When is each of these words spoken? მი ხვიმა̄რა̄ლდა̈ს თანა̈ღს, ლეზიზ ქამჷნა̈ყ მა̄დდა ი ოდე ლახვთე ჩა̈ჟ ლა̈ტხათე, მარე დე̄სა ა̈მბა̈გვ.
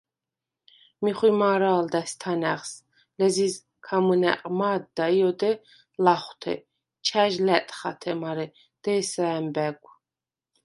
მი 1.03 1.11
ხვიმა̄რა̄ლდა̈ს 1.17 2.11
თანა̈ღს, 2.21 2.71
ლეზიზ 3.17 3.53
ქამჷნა̈ყ 3.85 4.41
მა̄დდა 4.59 5.05
ი 5.17 5.21
ოდე 5.29 5.51
ლახვთე 6.05 6.53
ჩა̈ჟ 7.05 7.33
ლა̈ტხათე, 7.47 8.11
მარე 8.21 8.45
დე̄სა 8.83 9.25
ა̈მბა̈გვ. 9.37 9.85